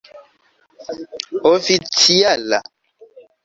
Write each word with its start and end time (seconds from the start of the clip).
oficiala 1.51 2.59